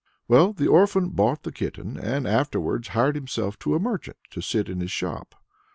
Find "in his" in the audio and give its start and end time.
4.67-4.89